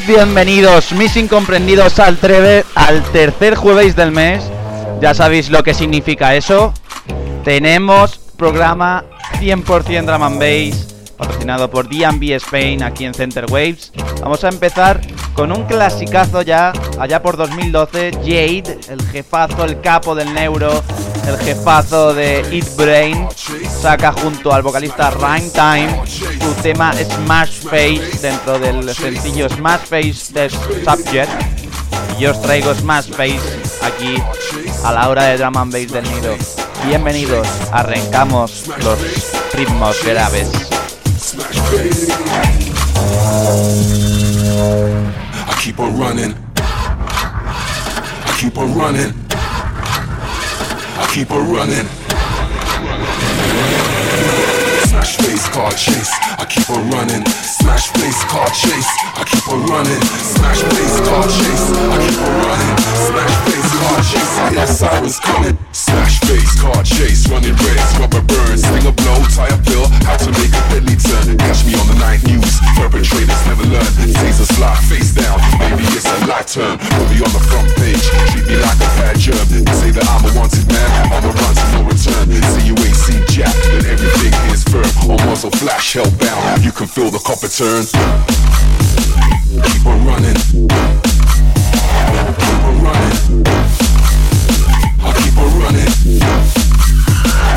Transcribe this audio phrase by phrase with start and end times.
[0.00, 4.42] Bienvenidos, mis incomprendidos, al, treve, al tercer jueves del mes.
[5.00, 6.74] Ya sabéis lo que significa eso.
[7.44, 9.04] Tenemos programa
[9.40, 13.92] 100% Drum and patrocinado por DB Spain aquí en Center Waves.
[14.20, 15.00] Vamos a empezar
[15.32, 20.82] con un clasicazo ya, allá por 2012, Jade, el jefazo, el capo del neuro,
[21.26, 23.28] el jefazo de Eat Brain,
[23.80, 30.32] saca junto al vocalista Rhyme Time su tema Smash Face dentro del sencillo Smash Face
[30.32, 31.30] de Subject.
[32.16, 33.40] Y yo os traigo Smash Face
[33.82, 34.22] aquí
[34.84, 36.36] a la hora de Drum and Bass del Nido.
[36.86, 38.98] Bienvenidos, arrancamos los
[39.54, 40.48] ritmos graves.
[45.60, 46.34] Keep on running.
[48.26, 49.23] I keep on running.
[51.14, 51.86] Keep on running.
[54.82, 56.10] Smash face car chase.
[56.10, 57.24] I keep on running.
[57.30, 58.90] Smash face car chase.
[59.14, 60.02] I keep on running.
[60.02, 61.70] Smash face car chase.
[61.70, 62.76] I keep on running.
[63.06, 64.38] Smash face car chase.
[64.38, 65.56] I hear sirens coming.
[65.94, 67.30] Smash face car chase.
[67.30, 68.66] Running reds, rubber burns.
[68.66, 69.86] Sting a blow, tire pill.
[70.02, 71.38] How to make a deadly turn.
[71.38, 72.58] Catch me on the night news.
[72.74, 73.86] Perpetrators never learn.
[74.10, 75.38] Tasers fly face down.
[75.62, 76.82] Maybe it's a light turn.
[76.98, 78.02] Put me on the front page.
[78.34, 79.46] Treat me like a bad germ.
[79.78, 81.14] Say that I'm a wanted man.
[81.14, 82.26] On the run to no return.
[82.42, 83.54] See you ain't seen jack.
[83.70, 84.90] But everything is firm.
[85.06, 86.64] On muzzle flash, hellbound.
[86.66, 87.86] You can feel the copper turn.
[89.62, 90.38] Keep on running.
[92.34, 93.83] Keep on running.
[95.14, 95.86] I keep on running.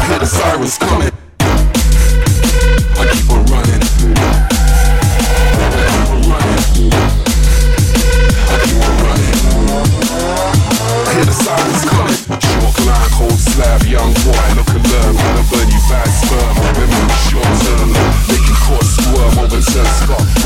[0.06, 1.12] Hear the sirens coming.
[1.42, 3.82] I keep on running.
[8.48, 9.38] I keep on running.
[9.42, 10.30] I.
[11.14, 12.22] Hear the sirens coming.
[12.38, 15.16] Chalk line, cold slab, young boy, look and learn.
[15.18, 16.54] Gonna burn you bad sperm.
[16.78, 17.90] Remember short term.
[18.30, 20.37] Making course squirm, overturn scot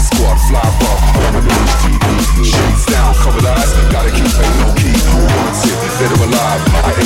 [0.00, 0.62] squad, fly
[1.46, 2.44] HTV.
[2.44, 4.94] Shades down, covered eyes, gotta keep it low key.
[5.14, 7.01] Wanted, dead or alive, I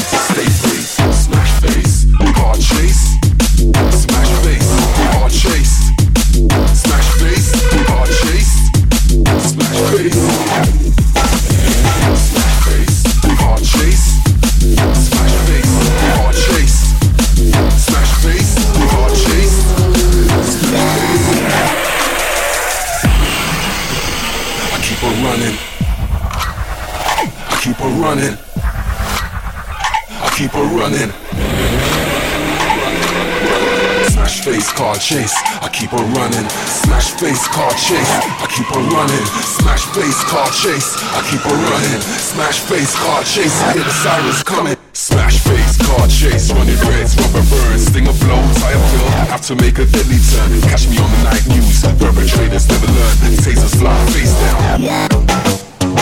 [35.07, 35.39] chase.
[35.63, 36.51] I keep on running.
[36.67, 38.11] Smash face car chase.
[38.43, 39.27] I keep on running.
[39.47, 40.99] Smash face car chase.
[41.15, 42.01] I keep on running.
[42.03, 43.55] Smash face car chase.
[43.63, 44.77] I hear the sirens coming.
[44.95, 46.51] Smash face car chase.
[46.51, 47.87] Running reds, rubber burns.
[47.87, 49.07] Sting a blow, tire fill.
[49.31, 50.51] Have to make a deadly turn.
[50.67, 51.87] Catch me on the night news.
[52.03, 53.17] Perpetrators never learn.
[53.47, 55.46] Tasers fly face down.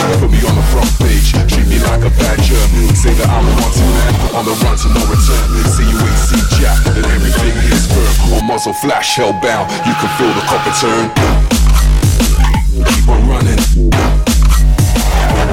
[0.05, 2.69] Put me on the front page, treat me like a bad germ.
[2.93, 5.49] Say that I'm a wanted man, on the run to no return.
[5.65, 8.37] Say you ain't see jack, then everything is firm.
[8.37, 11.09] On muzzle flash, hellbound, you can feel the copper turn.
[12.85, 13.57] Keep on running.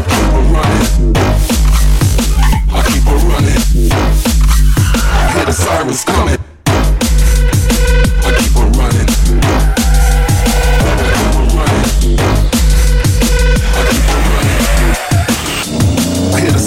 [0.05, 1.17] Keep on running.
[2.69, 3.63] I keep on running.
[3.91, 6.52] I hear the sirens coming.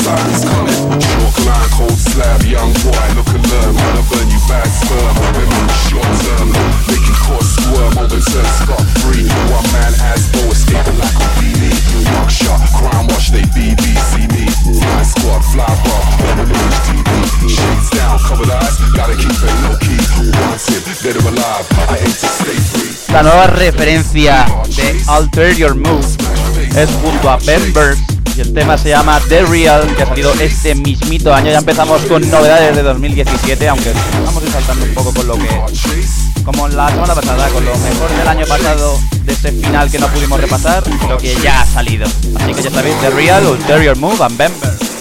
[0.05, 1.01] coming.
[1.01, 3.73] Chalk line, cold slab, young boy, look and learn.
[3.73, 5.15] Wanna burn you bad sperm,
[5.89, 6.49] short term.
[6.85, 9.25] Making squirm, open turn, scot free.
[9.49, 14.45] One man has no escape, like a shot, crime watch, they BBC me.
[14.77, 17.09] Fly squad, fly bar, on the news TV.
[17.49, 19.97] Shades down, covered eyes, gotta keep it low key.
[20.37, 23.13] Wanted, dead or alive, I aim to stay free.
[23.13, 25.75] La nueva referencia de Alter Your
[26.75, 30.33] es junto a Ben Burke y el tema se llama The Real, que ha salido
[30.33, 31.51] este mismito año.
[31.51, 33.93] Ya empezamos con novedades de 2017, aunque
[34.25, 37.77] vamos a ir saltando un poco con lo que, como la semana pasada, con lo
[37.77, 41.65] mejor del año pasado, de ese final que no pudimos repasar, lo que ya ha
[41.65, 42.07] salido.
[42.35, 44.94] Así que ya sabéis, The Real, Alter Your Move and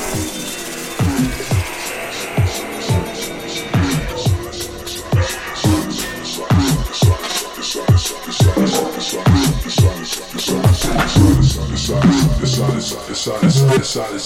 [13.95, 14.19] Break the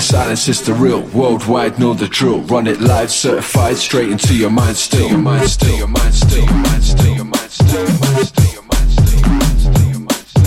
[0.00, 1.02] silence, it's the real.
[1.08, 2.40] Worldwide, know the drill.
[2.40, 4.78] Run it live, certified, straight into your mind.
[4.78, 8.22] Still, your mind, still, your mind, still, your mind, still, your mind, still, your mind,
[8.22, 10.46] still, your mind, still, your mind, still, your mind, still.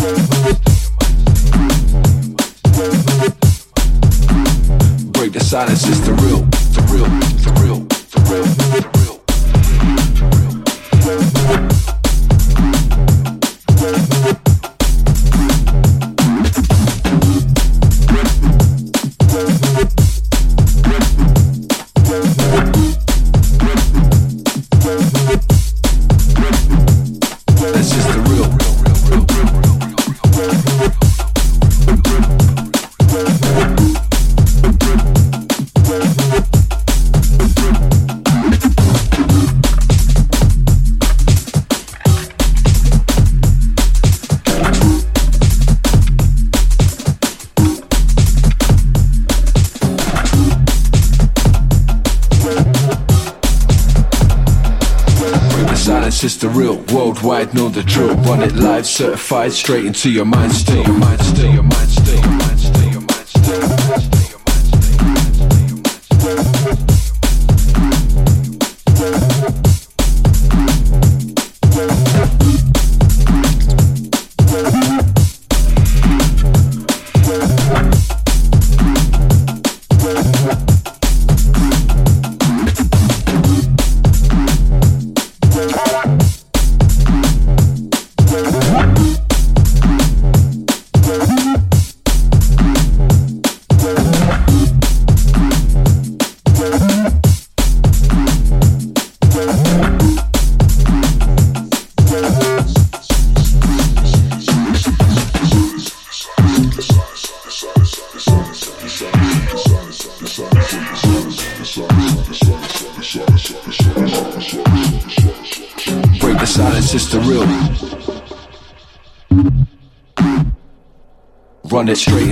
[5.11, 6.13] Break the silence, it's the
[56.59, 56.77] real.
[56.93, 58.15] Worldwide, know the drill.
[58.15, 60.51] Run it live, certified, straight into your mind.
[60.51, 61.78] Still, your mind, still, your mind,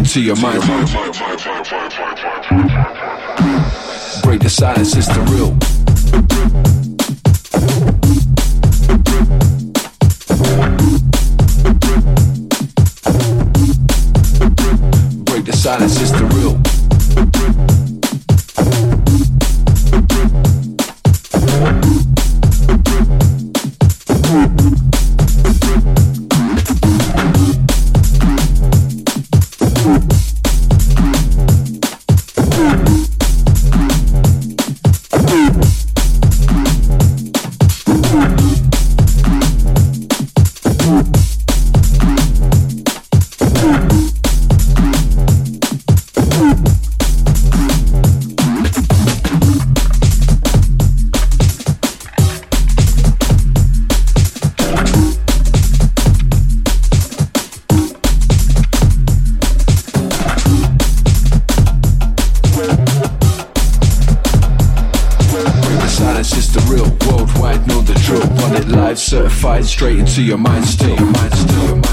[0.08, 0.62] into your mind.
[4.24, 5.67] Break the silence, it's the real.
[68.98, 71.84] certified, straight into your mind your mind your mind.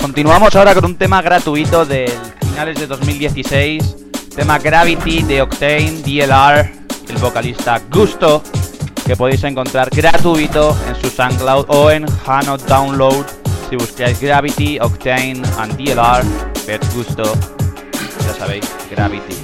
[0.00, 2.10] Continuamos ahora con un tema gratuito del
[2.40, 4.05] finales de 2016
[4.36, 6.70] tema Gravity de Octane, DLR,
[7.08, 8.42] el vocalista Gusto,
[9.06, 13.24] que podéis encontrar gratuito en su SoundCloud o en Hano Download
[13.70, 16.22] si buscáis Gravity, Octane and DLR,
[16.66, 17.24] Pet Gusto,
[18.24, 19.36] ya sabéis, Gravity.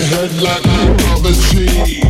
[0.00, 2.09] Your head like a tree.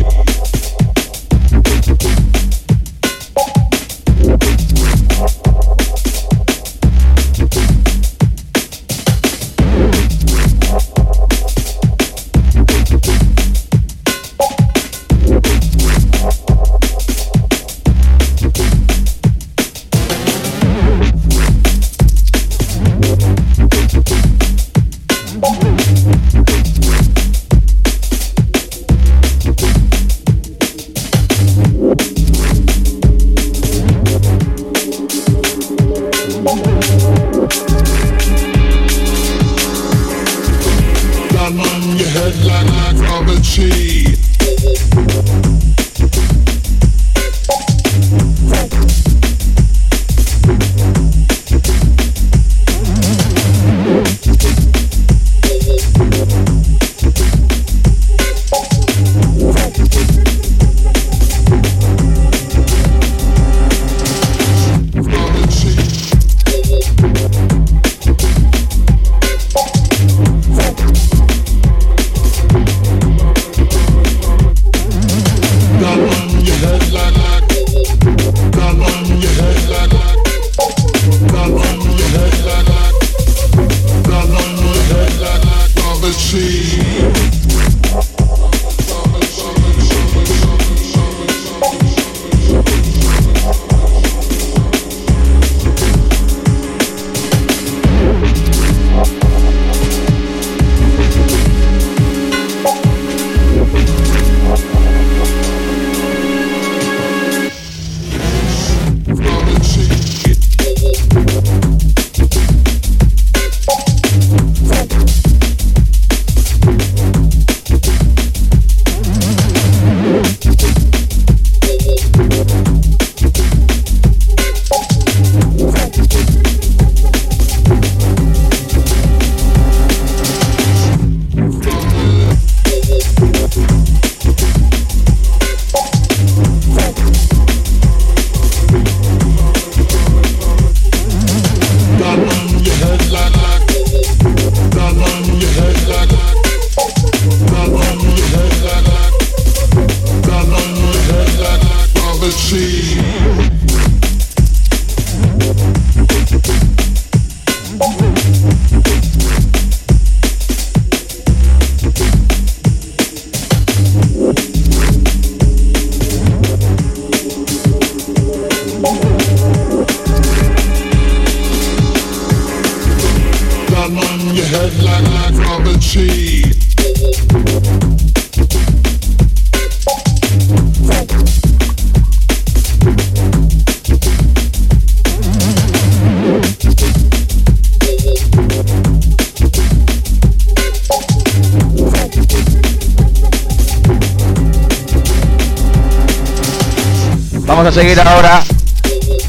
[197.71, 198.43] a seguir ahora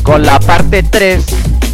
[0.02, 1.24] con la parte 3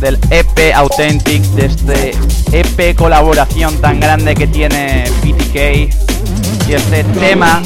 [0.01, 2.13] del EP Authentic, de este
[2.53, 6.69] EP colaboración tan grande que tiene PTK.
[6.69, 7.63] Y este tema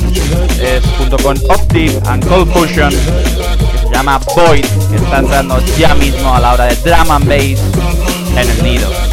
[0.60, 5.94] es junto con Optic and Cold Fusion, que se llama Void, que está entrando ya
[5.96, 7.60] mismo a la hora de drum and bass
[8.36, 9.11] en el nido.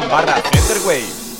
[0.00, 1.31] Barra Centerwave.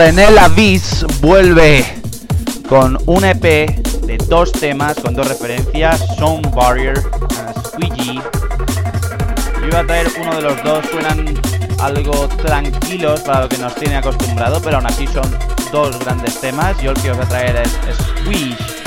[0.00, 1.84] René Lavis vuelve
[2.70, 6.96] con un EP de dos temas con dos referencias, Sound Barrier,
[7.38, 8.14] and Squeegee.
[9.60, 11.38] Yo iba a traer uno de los dos, suenan
[11.80, 15.36] algo tranquilos para lo que nos tiene acostumbrado, pero aún así son
[15.70, 16.80] dos grandes temas.
[16.80, 18.79] Yo el que os voy a traer es Squeeze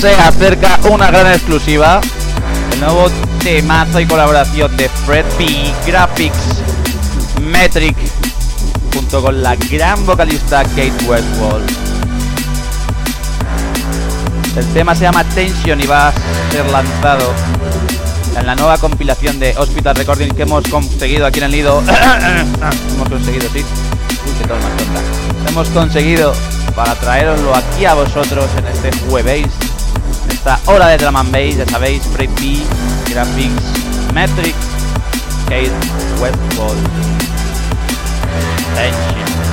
[0.00, 2.00] se acerca una gran exclusiva.
[2.72, 3.10] El nuevo
[3.42, 5.72] temazo y colaboración de Fred B.
[5.86, 6.62] Graphics
[7.40, 7.96] Metric
[8.94, 11.62] junto con la gran vocalista Kate Westwall.
[14.56, 16.12] El tema se llama Tension y va a
[16.52, 17.32] ser lanzado
[18.38, 21.82] en la nueva compilación de Hospital Recording que hemos conseguido aquí en el nido.
[22.94, 23.64] hemos conseguido, sí.
[24.26, 25.50] Uy, qué más.
[25.50, 26.34] Hemos conseguido
[26.78, 29.46] para traeroslo aquí a vosotros en este jueves,
[30.48, 32.62] esta hora de drum and ya sabéis, Fred B,
[33.10, 34.54] Graphics, Metric,
[35.46, 35.70] Kate
[36.20, 36.76] Westwall.
[38.74, 39.47] Tension.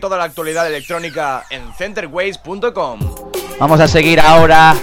[0.00, 3.00] Toda la actualidad electrónica en centerways.com.
[3.58, 4.76] Vamos a seguir ahora.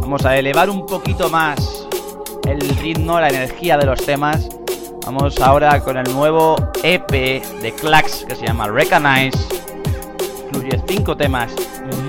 [0.00, 1.86] Vamos a elevar un poquito más
[2.48, 4.48] el ritmo, la energía de los temas.
[5.06, 9.38] Vamos ahora con el nuevo EP de Clax que se llama Recognize.
[10.46, 11.52] Incluye cinco temas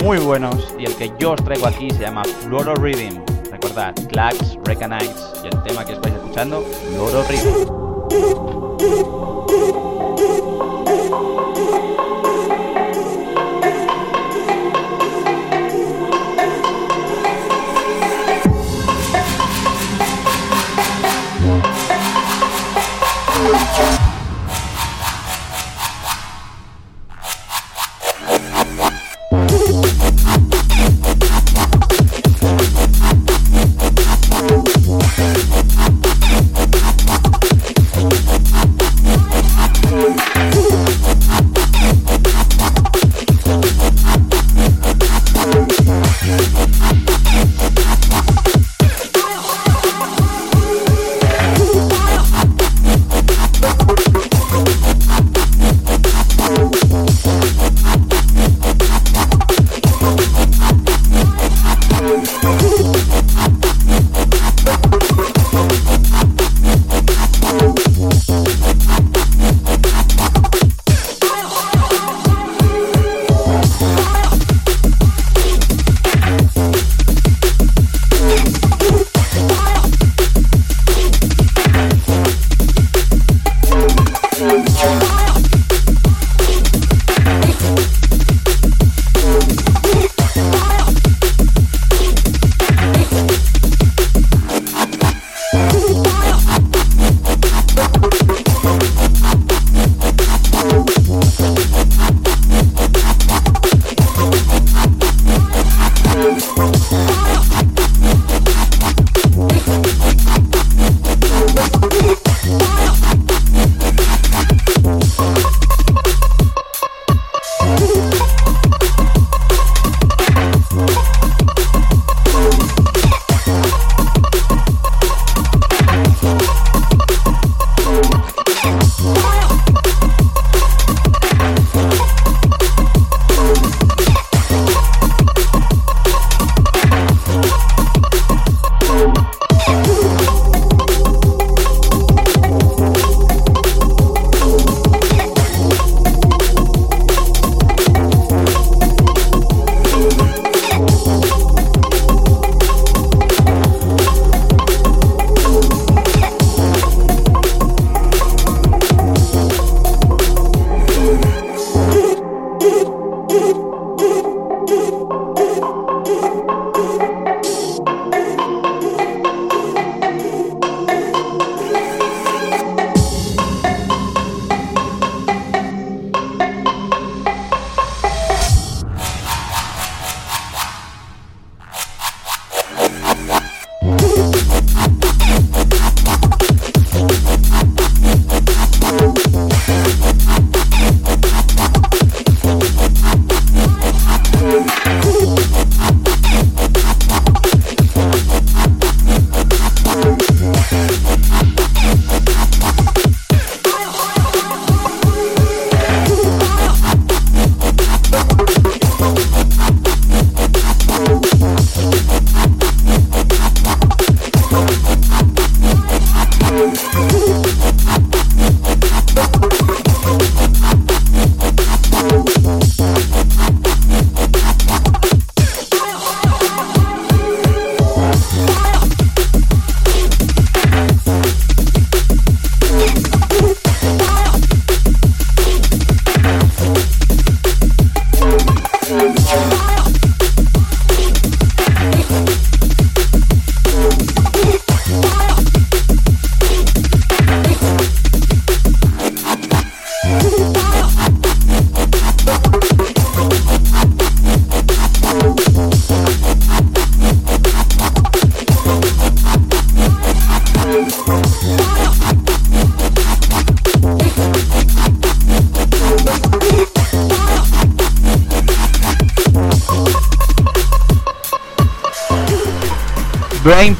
[0.02, 3.24] muy buenos y el que yo os traigo aquí se llama Fluoro Rhythm.
[3.52, 9.33] Recordad, Clax, Recognize y el tema que estáis escuchando, Fluoro Rhythm.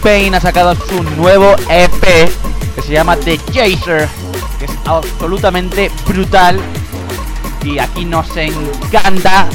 [0.04, 2.30] Pain ha sacado su nuevo EP
[2.76, 4.10] que se llama The Chaser,
[4.60, 6.60] que es absolutamente brutal.
[7.64, 9.48] y aquí nos encanta.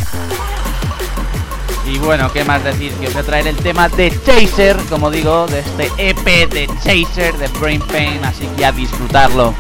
[1.87, 2.93] Y bueno, ¿qué más decir?
[2.95, 6.67] Que os voy a traer el tema de Chaser, como digo, de este EP de
[6.83, 9.55] Chaser, de Brain Pain, así que a disfrutarlo.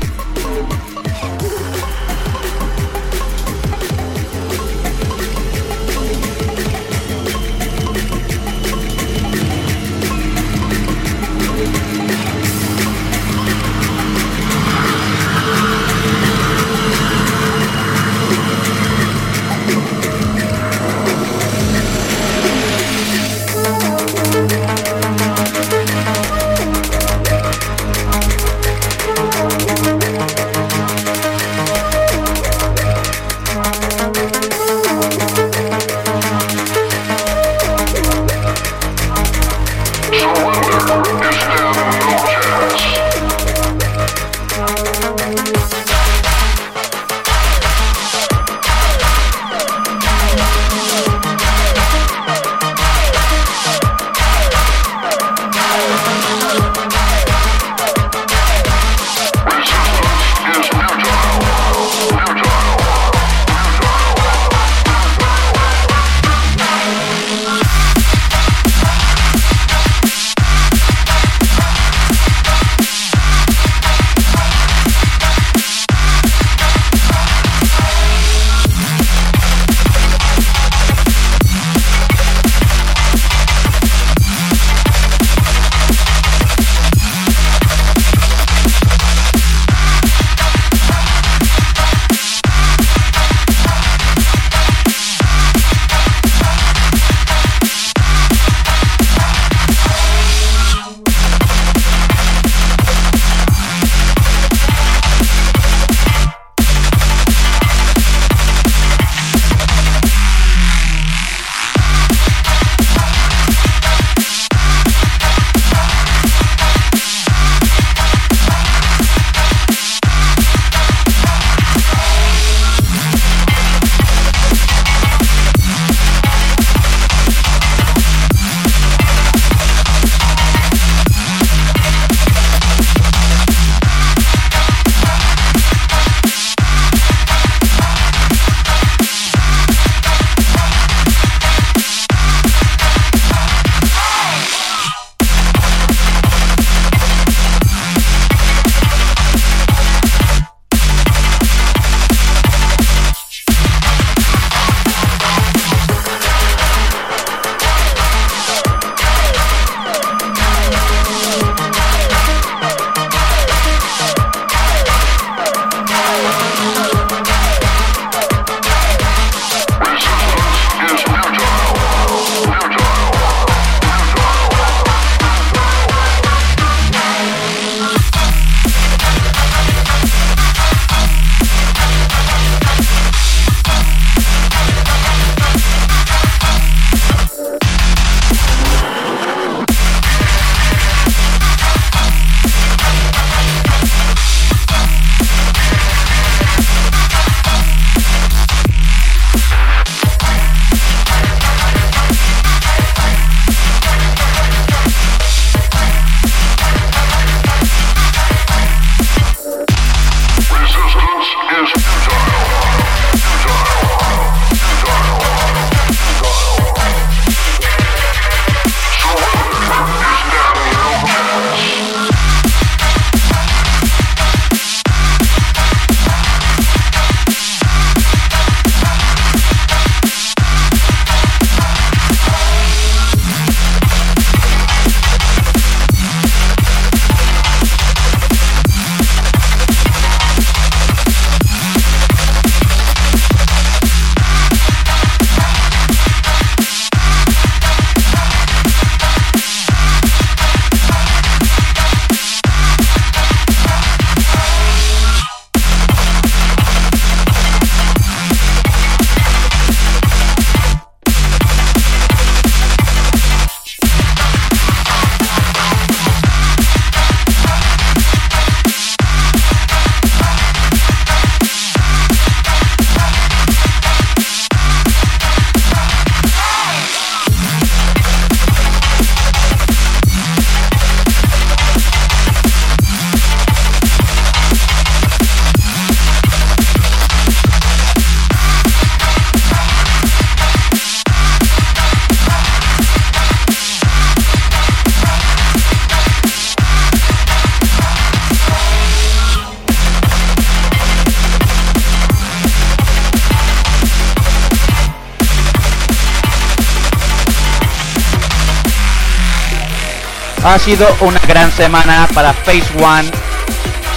[310.48, 313.10] Ha sido una gran semana para Phase One,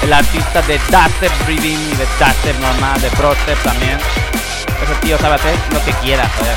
[0.03, 3.97] el artista de Dubstep Breathing y de Dubstep normal, de Prostep también.
[4.83, 6.55] Ese tío sabe hacer lo que quiera, joder.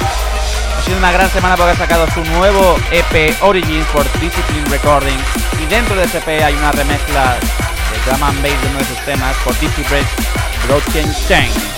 [0.76, 5.18] Ha sido una gran semana porque ha sacado su nuevo EP Origins por Discipline Recording
[5.62, 8.84] y dentro de ese EP hay una remezcla de drum and bass de uno de
[8.86, 10.06] sus temas por Break
[10.66, 11.73] Broken Chain.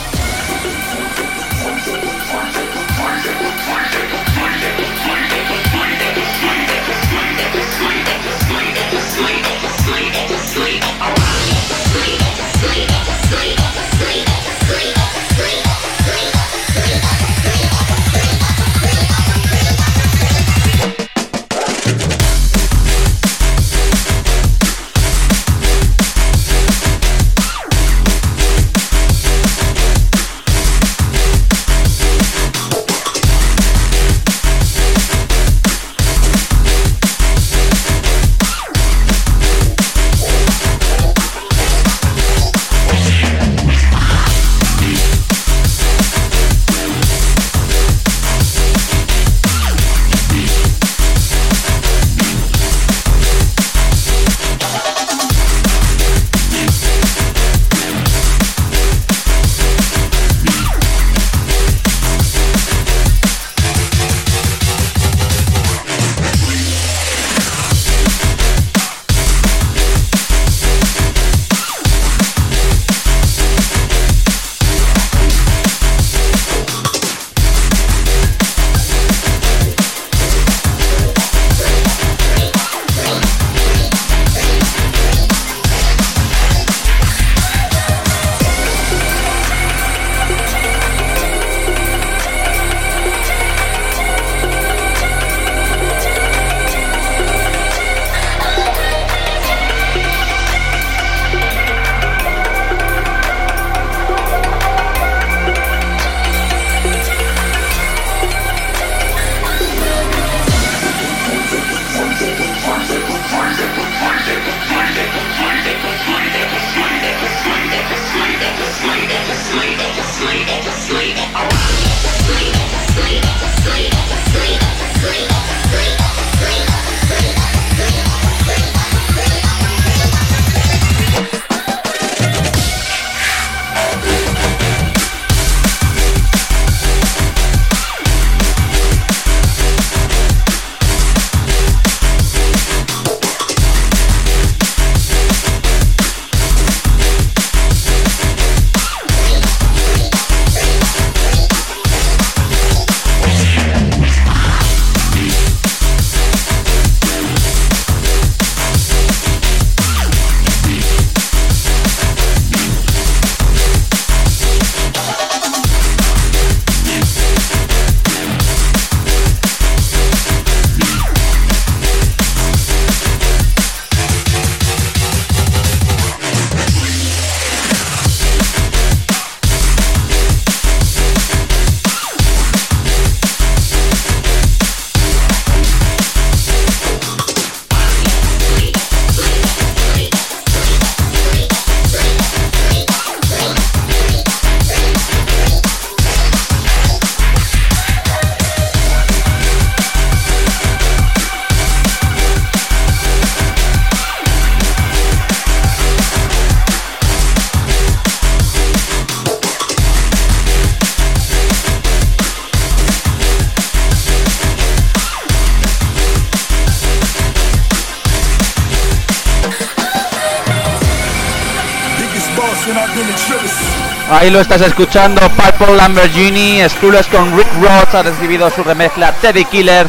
[224.10, 229.44] Ahí lo estás escuchando, Purple Lamborghini, Screwless con Rick Ross ha recibido su remezcla Teddy
[229.44, 229.86] Killer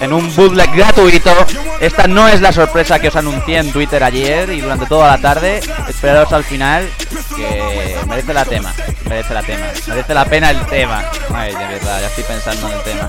[0.00, 1.32] en un bootleg gratuito.
[1.80, 5.18] Esta no es la sorpresa que os anuncié en Twitter ayer y durante toda la
[5.18, 5.60] tarde.
[5.88, 6.88] Esperaros al final
[7.36, 8.72] que merece la tema,
[9.08, 11.04] merece la tema, merece la pena el tema.
[11.34, 13.08] Ay, de verdad, ya estoy pensando en el tema.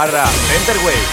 [0.00, 1.08] Barra Centerwave.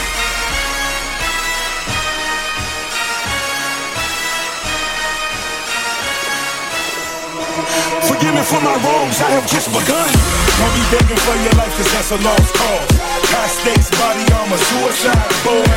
[8.08, 10.08] Forgive me for my wrongs, I have just begun.
[10.60, 12.92] Won't be begging for your life, cause that's a lost cause.
[13.36, 15.68] High stakes, body armor, suicide, boy.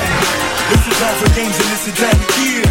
[0.70, 2.70] It's the time for games and it's the time to kill.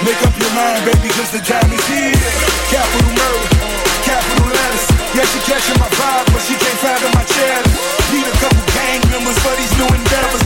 [0.00, 2.16] Make up your mind, baby, cause the time is here.
[2.72, 3.52] Capital murder,
[4.00, 4.93] capital letters.
[5.14, 7.70] Yeah, she catching my vibe, but she can't fathom my chest.
[8.10, 10.42] Need a couple gang members for these new endeavors.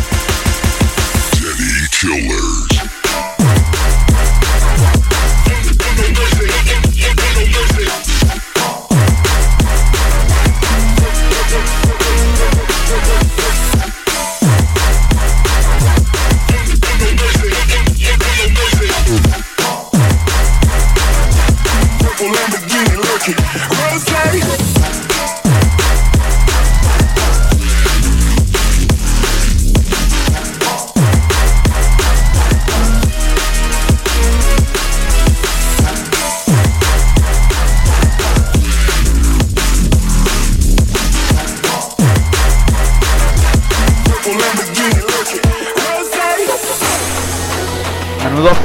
[1.41, 3.08] Denny Killers.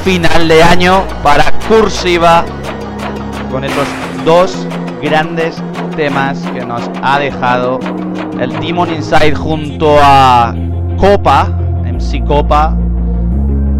[0.04, 2.44] Final de año para Cursiva
[3.50, 3.88] con estos
[4.26, 4.68] dos
[5.02, 5.56] grandes
[5.96, 7.80] temas que nos ha dejado
[8.38, 10.54] el Demon Inside junto a
[10.98, 11.46] Copa,
[11.86, 12.76] MC Copa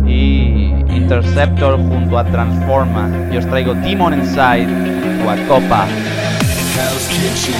[0.06, 3.10] y Interceptor junto a Transforma.
[3.32, 5.88] Yo os traigo Demon Inside junto a Copa.
[7.10, 7.54] Kitchen,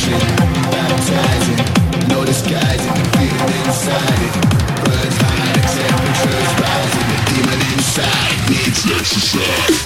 [0.00, 1.60] Baptizing,
[2.08, 4.34] no disguising feeling inside it.
[5.20, 7.08] High, temperatures rising.
[7.28, 9.78] Demon inside needs exercise.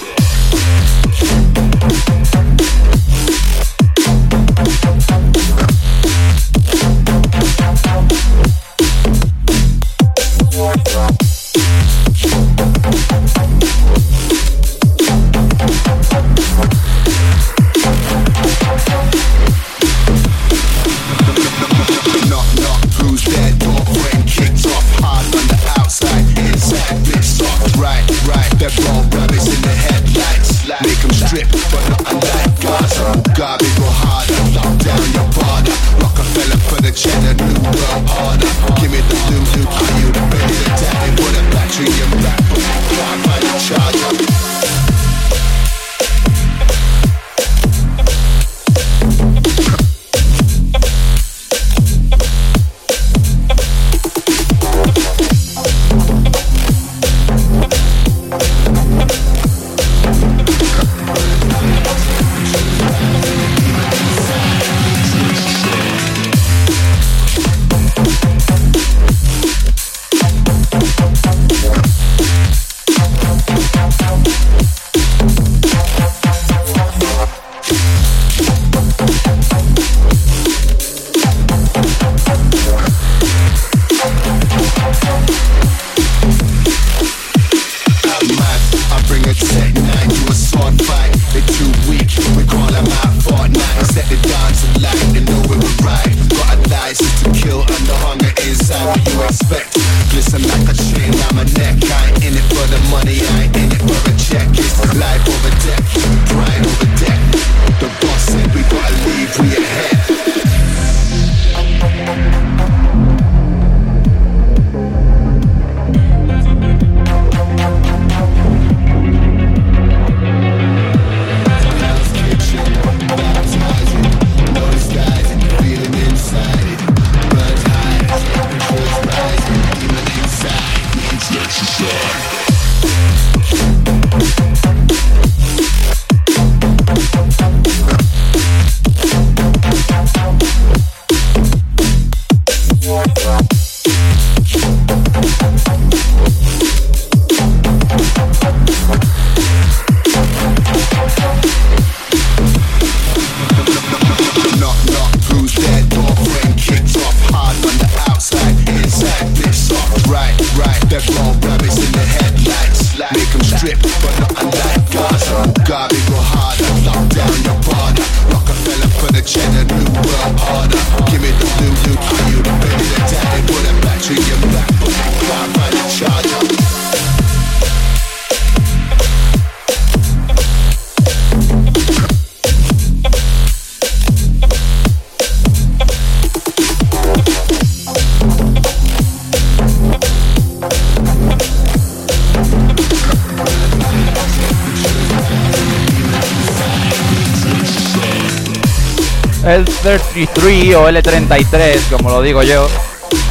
[200.65, 202.67] 33 o L33, como lo digo yo,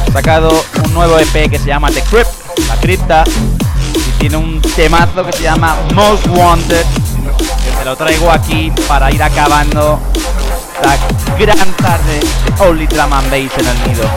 [0.07, 0.49] ha sacado
[0.85, 2.29] un nuevo EP que se llama The Crypt,
[2.69, 3.23] la cripta,
[3.93, 6.85] y tiene un temazo que se llama Most Wanted,
[7.65, 9.99] que te lo traigo aquí para ir acabando
[10.81, 10.97] la
[11.37, 14.09] gran tarde de Only Drum and Bass en el nido.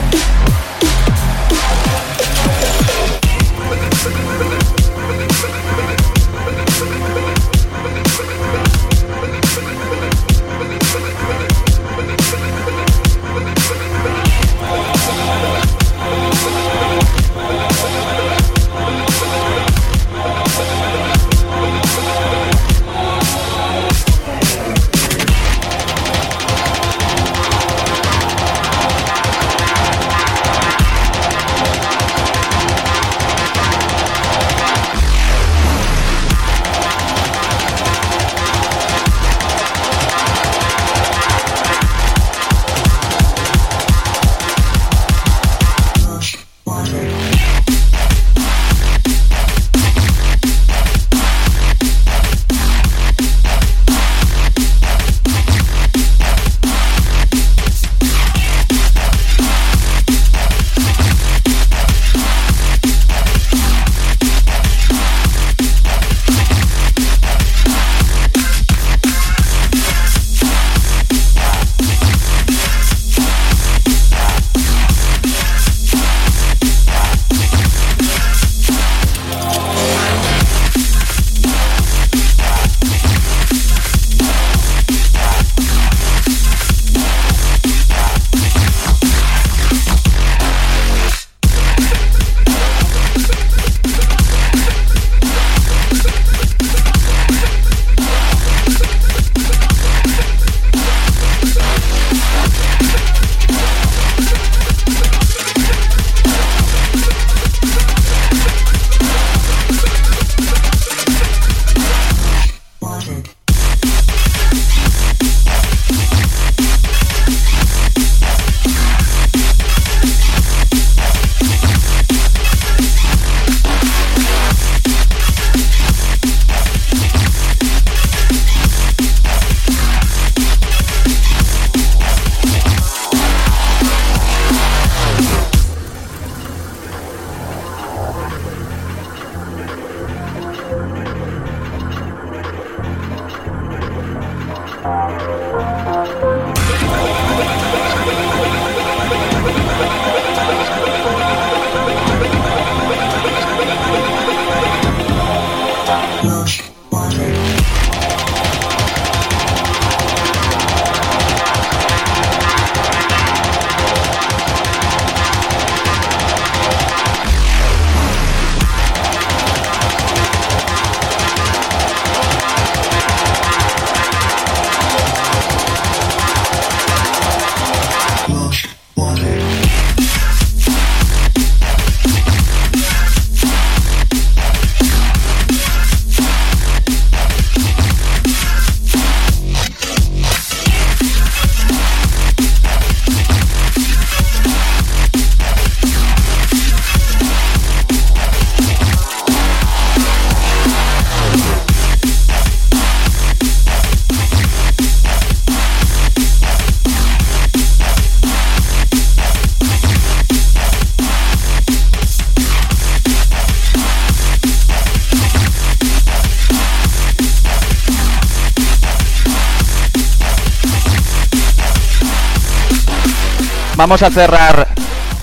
[223.79, 224.67] Vamos a cerrar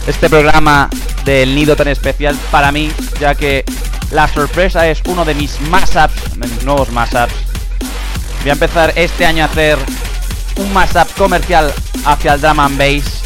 [0.06, 0.88] este programa
[1.26, 2.90] del nido tan especial para mí,
[3.20, 3.66] ya que
[4.10, 7.34] la sorpresa es uno de mis mashups, de mis nuevos mashups.
[8.40, 9.76] Voy a empezar este año a hacer
[10.56, 11.70] un mashup comercial
[12.06, 13.24] hacia el drum and bass.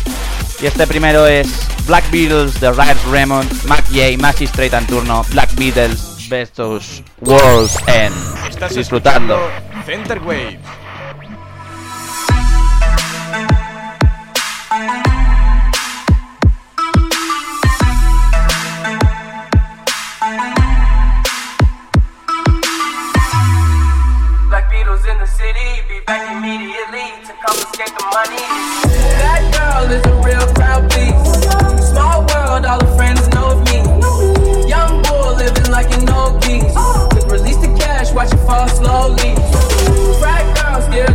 [0.60, 1.46] Y este primero es
[1.86, 7.78] Black Beatles de Riot Raymond, Mac J, Maxi Straight en turno, Black Beatles versus World's
[7.86, 8.16] End.
[8.74, 9.38] Disfrutando.
[9.86, 10.58] Center Wave.
[26.10, 28.42] to confiscate the money.
[29.22, 30.90] That girl is a real crowd.
[31.78, 33.78] Small world, all friends know me.
[34.68, 35.02] Young
[35.38, 36.42] living like an old.
[37.30, 39.36] Release the cash, watch it fall slowly.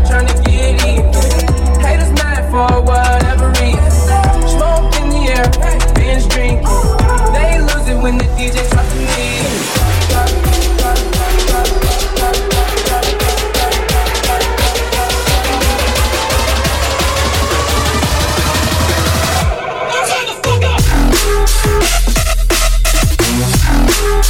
[0.08, 0.80] Trying to get.
[1.84, 4.48] Haters mad for whatever reason.
[4.48, 5.44] Smoke in the air,
[5.96, 6.64] binge drinking.
[7.34, 9.75] They lose it when the DJ drops the knee.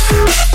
[0.07, 0.54] Thank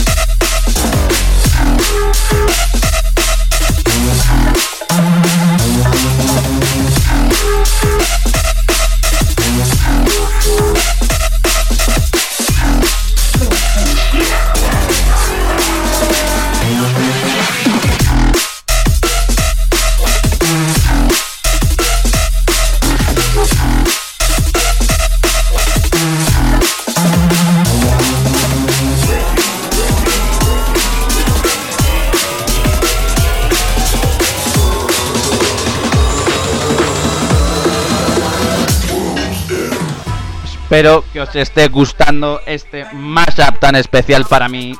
[40.70, 44.72] Espero que os esté gustando este mashup tan especial para mí.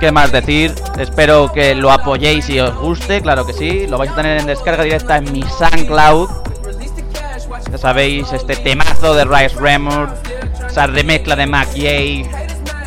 [0.00, 0.74] ¿Qué más decir?
[0.98, 3.86] Espero que lo apoyéis y os guste, claro que sí.
[3.86, 6.28] Lo vais a tener en descarga directa en mi SoundCloud.
[7.70, 10.10] Ya sabéis, este temazo de Rice Remord,
[10.68, 12.28] esa remezcla de Mac Yay,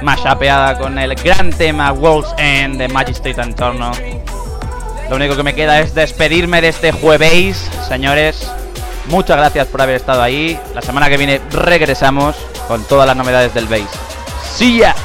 [0.02, 3.94] mashupeada con el gran tema World's End de Magistrate Antorno.
[5.10, 8.46] Lo único que me queda es despedirme de este jueves, señores.
[9.08, 10.60] Muchas gracias por haber estado ahí.
[10.74, 12.36] La semana que viene regresamos
[12.68, 13.90] con todas las novedades del bass.
[14.56, 14.96] ¡See ya!